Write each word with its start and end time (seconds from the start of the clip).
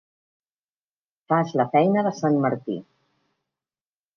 Fas 1.33 1.53
la 1.61 1.67
feina 1.75 2.05
de 2.09 2.15
sant 2.23 2.41
Martí. 2.47 2.79